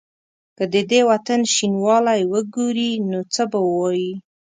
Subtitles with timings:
[0.57, 4.11] که د دې وطن شینوالی وګوري نو څه به وايي؟